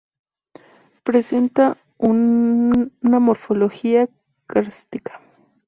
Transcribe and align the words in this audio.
Presenta 1.03 1.77
una 1.99 3.19
morfología 3.19 4.09
kárstica. 4.47 5.21